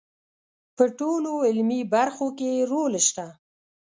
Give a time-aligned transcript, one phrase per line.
[0.75, 3.27] په ټولو علمي برخو کې یې رول شته.